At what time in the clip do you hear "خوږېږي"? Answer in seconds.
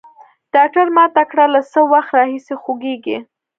2.61-3.17